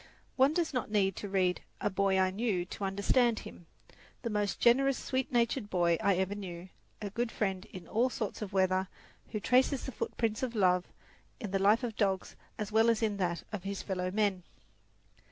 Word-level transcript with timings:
One 0.35 0.51
does 0.55 0.73
not 0.73 0.89
need 0.89 1.15
to 1.17 1.29
read 1.29 1.61
"A 1.79 1.91
Boy 1.91 2.17
I 2.17 2.31
Knew" 2.31 2.65
to 2.65 2.83
understand 2.85 3.37
him 3.41 3.67
the 4.23 4.31
most 4.31 4.59
generous, 4.59 4.97
sweet 4.97 5.31
natured 5.31 5.69
boy 5.69 5.99
I 6.01 6.15
ever 6.15 6.33
knew, 6.33 6.69
a 7.03 7.11
good 7.11 7.31
friend 7.31 7.65
in 7.65 7.87
all 7.87 8.09
sorts 8.09 8.41
of 8.41 8.51
weather, 8.51 8.87
who 9.29 9.39
traces 9.39 9.85
the 9.85 9.91
footprints 9.91 10.41
of 10.41 10.55
love 10.55 10.85
in 11.39 11.51
the 11.51 11.59
life 11.59 11.83
of 11.83 11.95
dogs 11.97 12.35
as 12.57 12.71
well 12.71 12.89
as 12.89 13.03
in 13.03 13.17
that 13.17 13.43
of 13.51 13.61
his 13.61 13.83
fellowmen. 13.83 14.41